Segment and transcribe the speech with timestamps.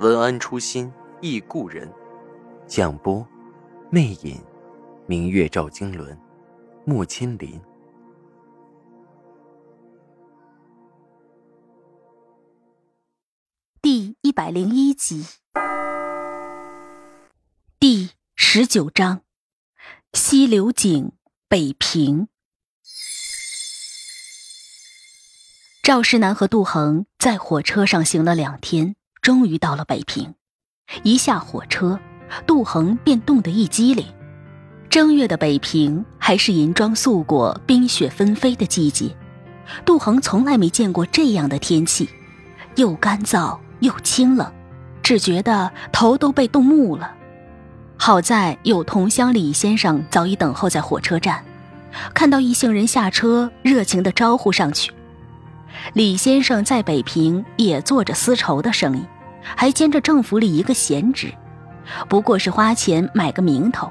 [0.00, 1.90] 文安初心忆故人，
[2.66, 3.26] 蒋波，
[3.90, 4.42] 魅影，
[5.06, 6.18] 明月照经纶，
[6.84, 7.60] 木千林。
[13.80, 15.24] 第一百零一集，
[17.78, 19.22] 第十九章，
[20.12, 21.12] 西流井
[21.48, 22.26] 北平。
[25.84, 28.96] 赵世南和杜恒在火车上行了两天。
[29.24, 30.34] 终于到了北平，
[31.02, 31.98] 一下火车，
[32.46, 34.04] 杜恒便冻得一激灵。
[34.90, 39.16] 正月的北平还是银装素裹、冰雪纷飞的季节，
[39.82, 42.06] 杜恒从来没见过这样的天气，
[42.76, 44.52] 又干燥又清冷，
[45.02, 47.10] 只觉得头都被冻木了。
[47.96, 51.42] 好在有同乡李先生早已等候在火车站，
[52.12, 54.92] 看到一行人下车，热情地招呼上去。
[55.94, 59.02] 李先生在北平也做着丝绸的生意。
[59.56, 61.32] 还兼着政府里一个闲职，
[62.08, 63.90] 不过是花钱买个名头，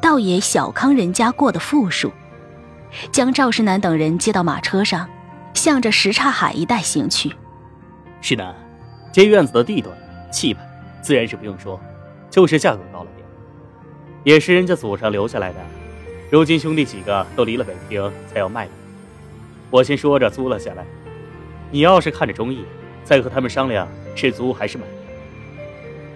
[0.00, 2.12] 倒也小康人家过的富庶。
[3.10, 5.08] 将赵世南等人接到马车上，
[5.52, 7.34] 向着什刹海一带行去。
[8.20, 8.54] 世南，
[9.12, 9.96] 这院子的地段、
[10.32, 10.60] 气派，
[11.02, 11.78] 自然是不用说，
[12.30, 13.26] 就是价格高了点，
[14.22, 15.58] 也是人家祖上留下来的。
[16.30, 18.72] 如今兄弟几个都离了北平，才要卖的，
[19.70, 20.84] 我先说着租了下来。
[21.70, 22.64] 你要是看着中意，
[23.02, 24.84] 再和他们商量是租还是买。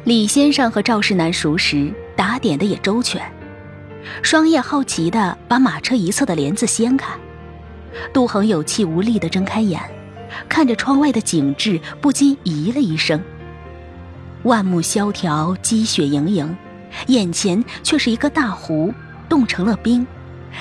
[0.04, 3.20] 李先生和赵世南熟识，打点的也周全。
[4.22, 7.12] 双叶好奇地把马车一侧的帘子掀开，
[8.12, 9.80] 杜恒有气无力地睁开眼，
[10.48, 13.20] 看着窗外的景致，不禁咦了一声。
[14.44, 16.56] 万木萧条，积雪盈盈，
[17.08, 18.94] 眼前却是一个大湖，
[19.28, 20.06] 冻成了冰，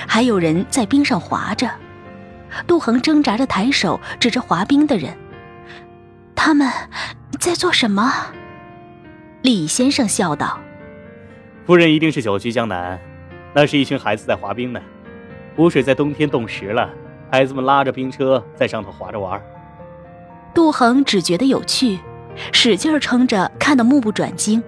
[0.06, 1.70] 还有人在冰上滑着。
[2.66, 5.16] 杜恒挣扎着抬手指着滑冰的人
[6.48, 6.66] ：“他们
[7.38, 8.10] 在做什么？”
[9.44, 10.58] 李先生笑道
[11.66, 12.98] ：“夫人一定是久居江南，
[13.52, 14.80] 那是一群孩子在滑冰呢。
[15.54, 16.88] 湖水在冬天冻实了，
[17.30, 19.38] 孩子们拉着冰车在上头滑着玩。”
[20.54, 21.98] 杜恒只觉得有趣，
[22.50, 24.62] 使劲撑着，看得目不转睛。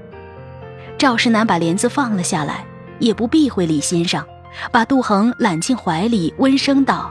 [0.98, 2.62] 赵世南把帘子放了下来，
[2.98, 4.22] 也不避讳李先生，
[4.70, 7.10] 把杜恒揽进怀里，温声道：“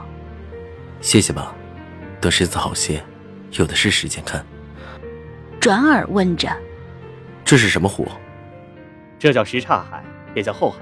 [1.02, 1.52] 谢谢吧，
[2.20, 3.02] 等身子好些，
[3.54, 4.40] 有的是时间看。”
[5.60, 6.48] 转而问着。
[7.44, 8.08] 这是什么湖？
[9.18, 10.02] 这叫什刹海，
[10.34, 10.78] 也叫后海。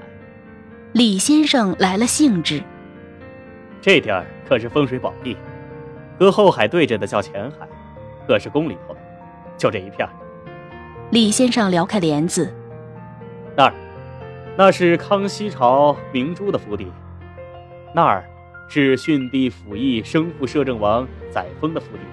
[0.93, 2.63] 李先生来了兴致。
[3.81, 5.35] 这地儿可是风水宝地，
[6.17, 7.67] 和后海对着的叫前海，
[8.25, 8.99] 可是宫里头的，
[9.57, 10.07] 就这一片。
[11.11, 12.53] 李先生撩开帘子，
[13.57, 13.73] 那儿，
[14.57, 16.91] 那是康熙朝明珠的府邸，
[17.93, 18.23] 那儿，
[18.69, 22.03] 是逊帝溥仪生父摄政王载沣的府邸。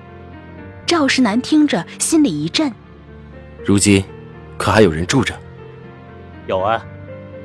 [0.86, 2.72] 赵世南听着心里一震。
[3.64, 4.04] 如今。
[4.58, 5.34] 可还有人住着？
[6.46, 6.82] 有啊，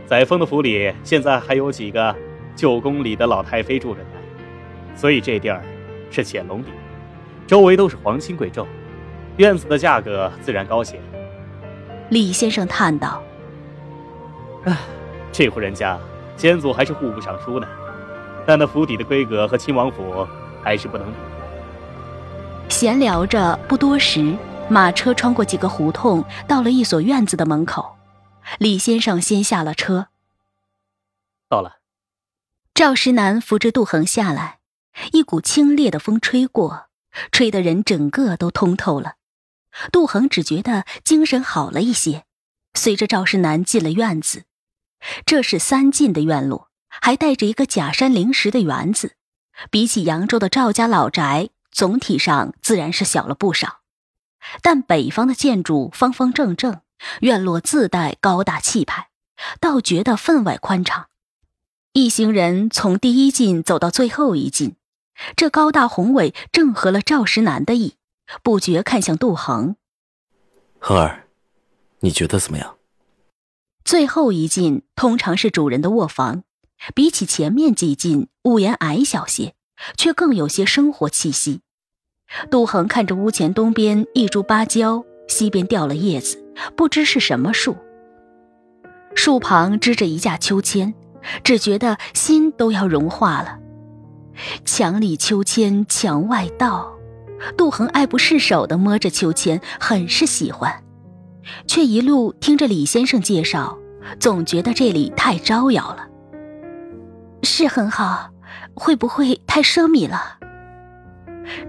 [0.05, 2.15] 载沣的府里现在还有几个
[2.55, 4.07] 旧宫里的老太妃住着呢，
[4.95, 5.61] 所以这地儿
[6.09, 6.69] 是潜龙底，
[7.45, 8.65] 周围都是皇亲贵胄，
[9.35, 11.01] 院子的价格自然高些。
[12.11, 13.21] 李先生叹道
[14.63, 14.77] ：“唉，
[15.33, 15.99] 这户人家
[16.37, 17.67] 先祖还是户部尚书呢，
[18.45, 20.25] 但那府邸的规格和亲王府
[20.63, 21.17] 还是不能比。”
[22.71, 24.37] 闲聊着不多时。
[24.69, 27.97] 马车穿过几个胡同，到了一所院子的门口。
[28.59, 30.07] 李先生先下了车。
[31.49, 31.79] 到了。
[32.73, 34.59] 赵石南扶着杜恒下来，
[35.11, 36.85] 一股清冽的风吹过，
[37.33, 39.15] 吹得人整个都通透了。
[39.91, 42.23] 杜恒只觉得精神好了一些。
[42.73, 44.45] 随着赵石南进了院子，
[45.25, 49.17] 这是三进的院落，还带着一个假山灵石的园子。
[49.69, 53.81] 比起扬州的赵家老宅，总体上自然是小了不少。
[54.61, 56.81] 但北方的建筑方方正正，
[57.21, 59.09] 院落自带高大气派，
[59.59, 61.07] 倒觉得分外宽敞。
[61.93, 64.75] 一行人从第一进走到最后一进，
[65.35, 67.95] 这高大宏伟正合了赵石南的意，
[68.41, 69.75] 不觉看向杜恒
[70.79, 71.27] ：“恒儿，
[71.99, 72.77] 你觉得怎么样？”
[73.85, 76.43] 最后一进通常是主人的卧房，
[76.95, 79.53] 比起前面几进，屋檐矮小些，
[79.97, 81.61] 却更有些生活气息。
[82.49, 86.43] 杜恒看着屋前东边一株芭蕉，西边掉了叶子，
[86.75, 87.75] 不知是什么树。
[89.13, 90.93] 树旁支着一架秋千，
[91.43, 93.59] 只觉得心都要融化了。
[94.63, 96.89] 墙里秋千墙外道，
[97.57, 100.83] 杜恒爱不释手地摸着秋千，很是喜欢，
[101.67, 103.77] 却一路听着李先生介绍，
[104.19, 106.07] 总觉得这里太招摇了。
[107.43, 108.30] 是很好，
[108.81, 110.39] 会不会太奢靡了？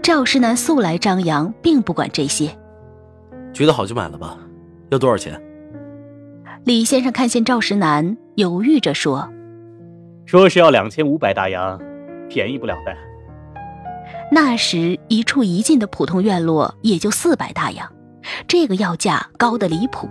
[0.02, 2.56] 赵石南素来张扬，并不管这些。
[3.52, 4.38] 觉得好就买了吧，
[4.88, 5.38] 要多少钱？
[6.64, 9.30] 李先生看见赵石南，犹豫着说
[10.24, 11.78] ：“说是要两千五百大洋，
[12.30, 12.96] 便宜不了的。”
[14.32, 17.86] 那时一处一进的普通院落也就四百大洋，
[18.48, 20.08] 这个要价高的离谱。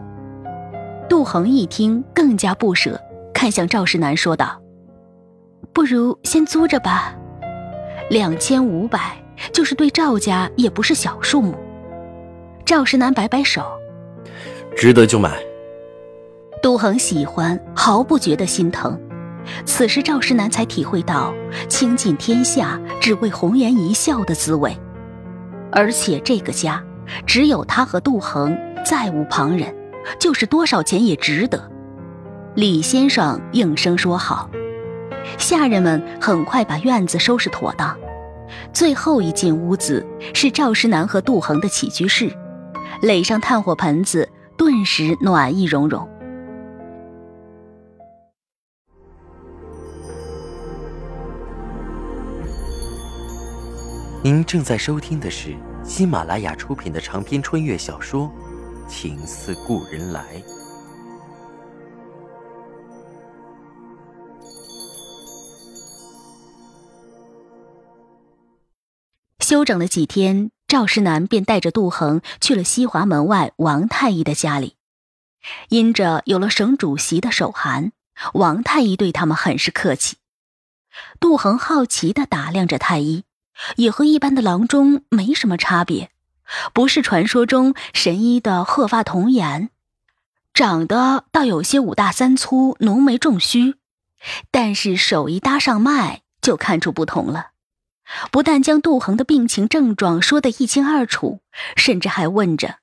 [1.10, 3.02] 杜恒一听更加不舍，
[3.34, 4.61] 看向赵石南说道
[5.74, 7.16] ：“不如先租着吧，
[8.10, 9.22] 两千五百，
[9.54, 11.56] 就是对赵家也不是小数目。”
[12.66, 13.64] 赵石南摆摆手
[14.76, 15.38] ：“值得就买。”
[16.62, 19.00] 杜恒喜欢，毫不觉得心疼。
[19.66, 21.34] 此时赵石南才体会到
[21.68, 24.78] 倾尽天下只为红颜一笑的滋味，
[25.72, 26.82] 而且这个家
[27.26, 28.56] 只有他和杜恒，
[28.86, 29.74] 再无旁人，
[30.20, 31.70] 就是多少钱也值得。
[32.54, 34.48] 李先生应声说好，
[35.38, 37.98] 下人们很快把院子收拾妥当。
[38.74, 42.32] 最后一进屋子是赵石南和杜恒的起居室，
[43.02, 44.28] 垒上炭火盆子，
[44.58, 46.08] 顿时暖意融融。
[54.24, 58.30] 您正在收听的是喜马拉雅出品的长篇穿越小说
[58.88, 60.22] 《情似故人来》。
[69.52, 74.78] 休整了几天，赵世南便带着杜恒去了西华门外王太医的家里。
[75.68, 77.92] 因着有了省主席的手函，
[78.34, 80.16] 王太医对他们很是客气。
[81.20, 83.26] 杜恒好奇地打量着太医。
[83.76, 86.12] 也和一般的郎中没什么差别，
[86.72, 89.70] 不是传说中神医的鹤发童颜，
[90.54, 93.76] 长得倒有些五大三粗、浓眉重须，
[94.50, 97.51] 但是手一搭上脉，就看出不同了。
[98.32, 101.42] 不但将杜恒的病情症状说得一清二楚，
[101.76, 102.80] 甚至还问着：“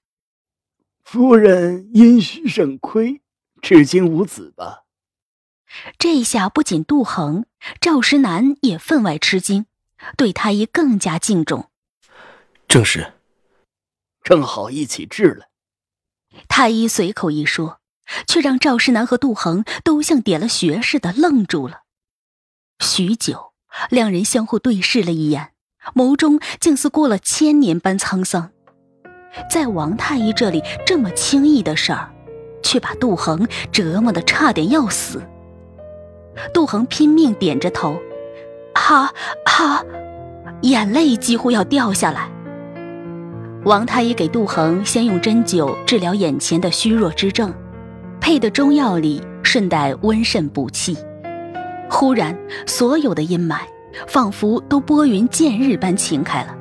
[1.05, 3.21] 夫人阴虚肾亏，
[3.61, 4.85] 至今无子吧？”
[5.99, 7.45] 这下不仅杜恒，
[7.81, 9.67] 赵石南也分外吃惊。
[10.17, 11.71] 对太医更加敬重，
[12.69, 13.15] 正是，
[14.23, 15.49] 正好一起治了。
[16.49, 17.81] 太医随口一说，
[18.27, 21.83] 却让赵世南和杜恒都像点了穴似的愣住了。
[22.79, 23.53] 许久，
[23.91, 25.51] 两人相互对视了一眼，
[25.95, 28.51] 眸中竟似过了千年般沧桑。
[29.51, 32.11] 在王太医这里这么轻易的事儿，
[32.63, 35.23] 却把杜恒折磨的差点要死。
[36.53, 37.97] 杜恒拼命点着头。
[38.75, 39.09] 好，
[39.45, 39.85] 好，
[40.63, 42.31] 眼泪几乎要掉下来。
[43.65, 47.53] 王太医给杜恒先用针灸治疗眼前的虚弱之症，
[48.21, 50.97] 配的中药里顺带温肾补气。
[51.91, 52.37] 忽然，
[52.67, 53.61] 所有的阴霾
[54.07, 56.57] 仿佛都拨云见日般晴开了，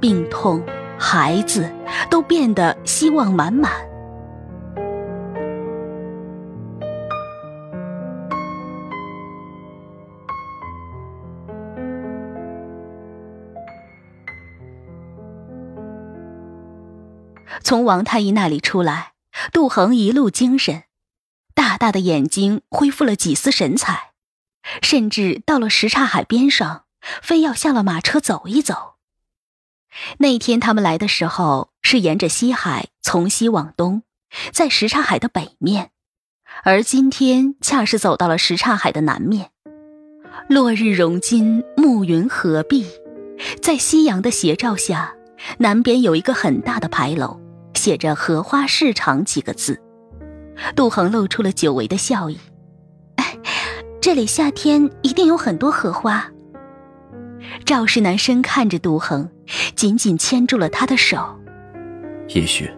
[0.00, 0.62] 病痛、
[0.98, 1.70] 孩子
[2.10, 3.72] 都变得希望满满。
[17.62, 19.12] 从王太医那里出来，
[19.52, 20.84] 杜恒一路精神，
[21.52, 24.12] 大大的眼睛恢复了几丝神采，
[24.82, 26.84] 甚至到了什刹海边上，
[27.22, 28.94] 非要下了马车走一走。
[30.18, 34.02] 那天他们来的时候是沿着西海从西往东，
[34.52, 35.90] 在什刹海的北面，
[36.64, 39.50] 而今天恰是走到了什刹海的南面。
[40.48, 42.86] 落日融金，暮云合璧，
[43.62, 45.14] 在夕阳的斜照下，
[45.58, 47.40] 南边有一个很大的牌楼。
[47.74, 49.80] 写着“荷花市场”几个字，
[50.74, 52.38] 杜恒露出了久违的笑意。
[54.06, 56.24] 这里夏天一定有很多荷花。
[57.64, 59.28] 赵世南深看着杜恒，
[59.74, 61.18] 紧紧牵住了他的手。
[62.28, 62.70] 也许，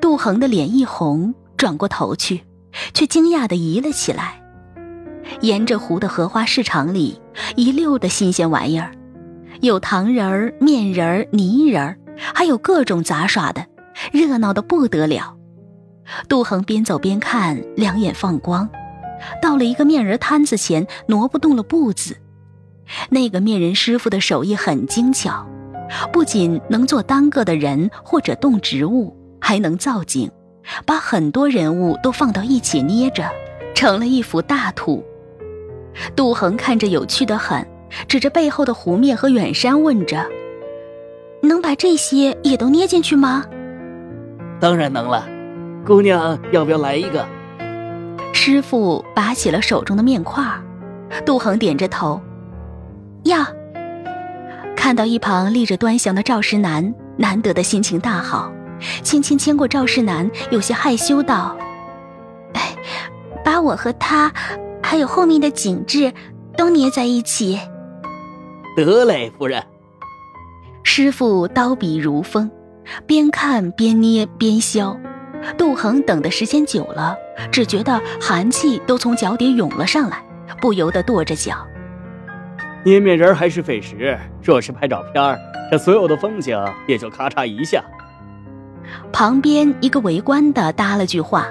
[0.00, 2.40] 杜恒的脸一红，转过头去，
[2.94, 4.42] 却惊讶的移了起来。
[5.42, 7.20] 沿着湖的荷花市场里，
[7.54, 8.90] 一溜的新鲜玩意儿，
[9.60, 13.66] 有糖人儿、面人儿、泥人儿，还有各种杂耍的。
[14.10, 15.36] 热闹的不得了，
[16.26, 18.66] 杜恒边走边看，两眼放光。
[19.40, 22.16] 到了一个面人摊子前，挪不动了步子。
[23.10, 25.46] 那个面人师傅的手艺很精巧，
[26.12, 30.30] 不仅能做单个的人或者动植物，还能造景，
[30.84, 33.30] 把很多人物都放到一起捏着，
[33.74, 35.02] 成了一幅大图。
[36.16, 37.66] 杜恒看着有趣的很，
[38.08, 40.26] 指着背后的湖面和远山问着
[41.42, 43.44] ：“能把这些也都捏进去吗
[44.58, 45.28] ？”“当然能了，
[45.86, 47.26] 姑娘要不要来一个？”
[48.44, 50.44] 师傅拔起了手中的面块，
[51.24, 52.20] 杜恒点着头
[53.22, 53.48] ：“呀。”
[54.76, 58.52] 看到一旁立着端详的赵石南，难得的心情大好，
[59.04, 61.56] 轻轻牵过赵石南，有些害羞道
[62.54, 62.74] ：“哎，
[63.44, 64.32] 把我和他，
[64.82, 66.12] 还有后面的景致，
[66.56, 67.60] 都捏在一起。”
[68.76, 69.62] 得嘞，夫人。
[70.82, 72.50] 师傅刀笔如风，
[73.06, 74.98] 边看边捏边削。
[75.56, 77.16] 杜恒等的时间久了，
[77.50, 80.22] 只觉得寒气都从脚底涌了上来，
[80.60, 81.66] 不由得跺着脚。
[82.84, 85.38] 捏面人还是费时，若是拍照片
[85.70, 87.82] 这所有的风景也就咔嚓一下。
[89.12, 91.46] 旁边一个围观的搭了句话：“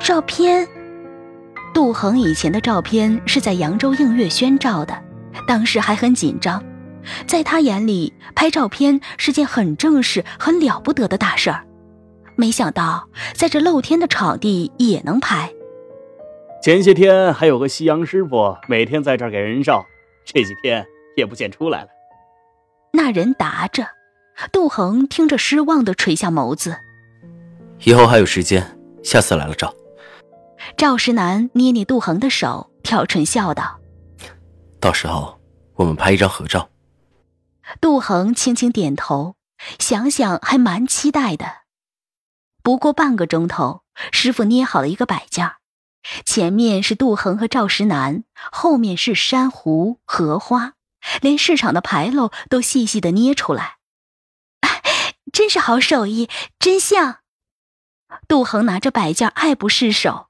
[0.00, 0.66] 照片。”
[1.74, 4.96] 杜恒以前的照片是在扬州映月轩照的，
[5.46, 6.64] 当时还很紧张，
[7.26, 11.62] 在他眼里拍照片是件很正式、很了不得的大事儿。
[12.36, 15.52] 没想到在这露天的场地也能拍。
[16.62, 19.84] 前些天还有个西洋师傅每天在这儿给人照。
[20.24, 20.84] 这几天
[21.16, 21.88] 也不见出来了。
[22.92, 23.86] 那人答着，
[24.50, 26.76] 杜恒听着失望的垂下眸子。
[27.84, 29.72] 以后还有时间，下次来了照。
[30.76, 33.78] 赵石南捏捏杜恒的手，挑唇笑道
[34.80, 35.38] ：“到时候
[35.76, 36.68] 我们拍一张合照。”
[37.80, 39.36] 杜恒轻轻点头，
[39.78, 41.46] 想想还蛮期待的。
[42.66, 45.52] 不过半个钟头，师傅捏好了一个摆件。
[46.24, 50.72] 前面是杜恒和赵石南，后面是珊瑚、荷花，
[51.20, 53.76] 连市场的牌楼都细细的捏出来，
[55.32, 57.20] 真是好手艺，真像。
[58.26, 60.26] 杜恒拿着摆件爱不释手，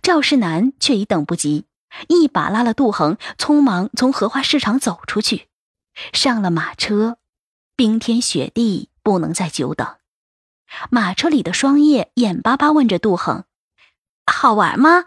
[0.00, 1.66] 赵石南却已等不及，
[2.06, 5.48] 一把拉了杜恒，匆忙从荷花市场走出去，
[6.12, 7.18] 上了马车。
[7.74, 9.96] 冰天雪地，不能再久等。
[10.90, 13.44] 马车里的双叶眼巴巴问着杜恒
[14.26, 15.06] ：“好玩吗？”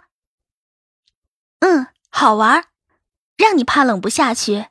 [1.60, 2.66] 嗯，好玩，
[3.38, 4.68] 让你怕冷不下去。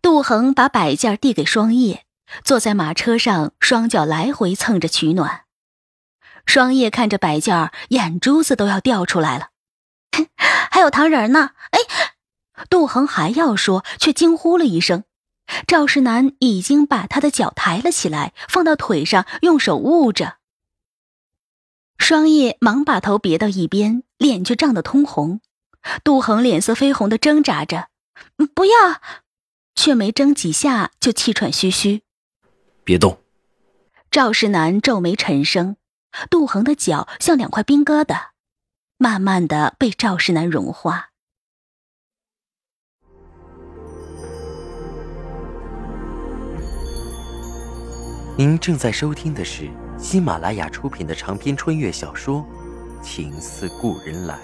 [0.00, 2.06] 杜恒把摆件递给双叶，
[2.44, 5.44] 坐在马车上，双脚来回蹭着取暖。
[6.46, 9.50] 双叶看着摆件，眼珠子都要掉出来了。
[10.70, 11.50] 还有糖人呢！
[11.72, 11.80] 哎，
[12.70, 15.04] 杜恒还要说，却惊呼了一声。
[15.66, 20.36] 赵世南已经把他的脚抬了起来，放到腿上，用手捂着。
[21.98, 25.40] 双叶忙把头别到一边，脸却涨得通红。
[26.04, 27.88] 杜恒脸色绯红的挣扎着，
[28.54, 29.00] 不要，
[29.74, 32.02] 却没挣几下就气喘吁吁。
[32.84, 33.22] 别动。
[34.10, 35.76] 赵世南皱眉沉声，
[36.30, 38.28] 杜恒的脚像两块冰疙瘩，
[38.96, 41.07] 慢慢的被赵世南融化。
[48.38, 49.68] 您正在收听的是
[49.98, 52.46] 喜马拉雅出品的长篇穿越小说
[53.02, 54.38] 《情似故人来》。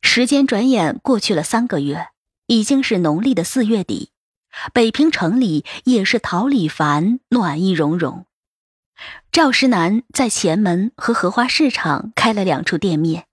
[0.00, 2.06] 时间转眼过去了三个月，
[2.46, 4.12] 已经是农历的四月底。
[4.72, 8.24] 北平城里也是桃李繁，暖意融融。
[9.32, 13.24] 赵石南在前门和荷花市场开了两处店面，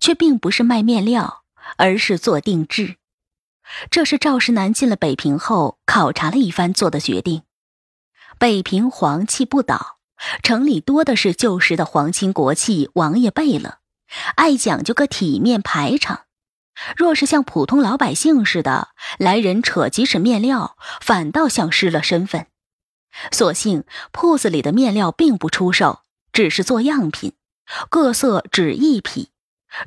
[0.00, 1.42] 却并不是卖面料，
[1.76, 2.96] 而是做定制。
[3.90, 7.42] 这是赵石南进了北平后考察了一番做的决定。
[8.38, 9.98] 北平皇气不倒，
[10.42, 13.78] 城里多的是旧时的皇亲国戚、王爷贝勒。
[14.34, 16.24] 爱讲究个体面排场，
[16.96, 22.46] 若是像普通老百姓似的来人扯几尺面料，反倒像失了身份。
[23.30, 26.00] 所幸铺子里的面料并不出售，
[26.32, 27.32] 只是做样品，
[27.88, 29.30] 各色只一匹。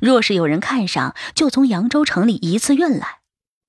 [0.00, 3.20] 若是有人看上，就从扬州城里一次运来。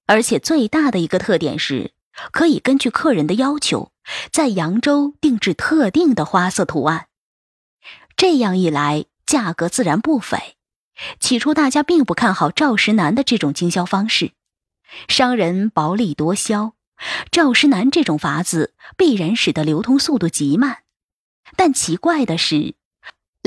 [0.06, 1.92] 而且最大的一个特点是，
[2.32, 3.92] 可以根据客人的要求，
[4.32, 7.08] 在扬州定制特定的花色图案。
[8.16, 9.06] 这样一来。
[9.28, 10.56] 价格自然不菲。
[11.20, 14.32] 起初大家并不看好赵石南的这种经销方式，
[15.10, 16.74] 商人薄利多销，
[17.30, 20.84] 赵石南这种法子必然使得流通速度极慢。
[21.58, 22.76] 但奇怪的是，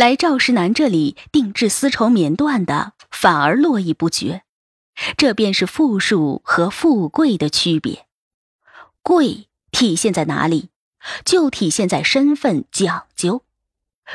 [0.01, 4.45] 来赵石南这里定制丝绸棉缎的反而络绎不绝。
[5.19, 8.07] 这便是富庶和富贵的区别。
[9.03, 10.71] 贵体现在哪里？
[11.27, 13.43] 就体现在身份讲究。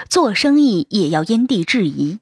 [0.10, 2.18] 做生意也要因地制宜。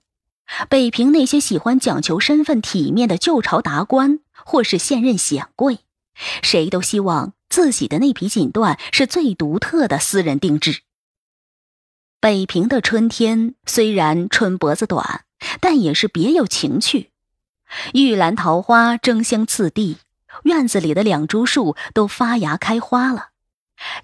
[0.67, 5.79] 北平那些喜欢讲求身份体面的旧朝达官，或是现任显贵，
[6.41, 10.81] 谁都希望自己的那匹锦缎是最独特的私人定制。
[12.23, 15.25] 北平的春天虽然春脖子短，
[15.59, 17.11] 但也是别有情趣，
[17.91, 19.97] 玉兰桃花争相次第，
[20.43, 23.31] 院子里的两株树都发芽开花了，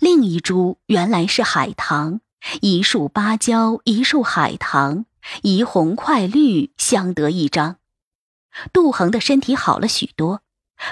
[0.01, 2.19] 另一株原来是海棠，
[2.59, 5.05] 一树芭蕉，一树海棠，
[5.43, 7.77] 宜红快绿，相得益彰。
[8.73, 10.41] 杜恒的身体好了许多，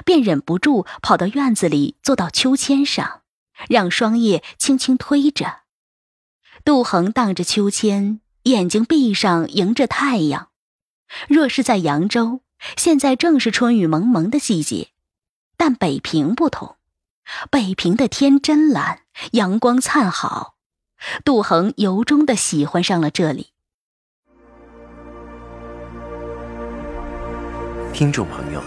[0.06, 3.24] 便忍不住跑到院子里，坐到秋千上，
[3.68, 5.67] 让双叶轻轻推着。
[6.68, 10.50] 杜恒荡着秋千，眼睛闭上，迎着太阳。
[11.30, 12.42] 若是在扬州，
[12.76, 14.90] 现在正是春雨蒙蒙的季节，
[15.56, 16.76] 但北平不同，
[17.50, 20.56] 北平的天真蓝，阳光灿好。
[21.24, 23.54] 杜恒由衷的喜欢上了这里。
[27.94, 28.62] 听众朋友，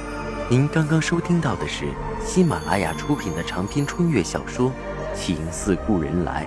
[0.48, 1.84] 您刚刚收听到的是
[2.24, 4.70] 喜马拉雅出品的长篇穿越小说
[5.14, 6.46] 《情似故人来》，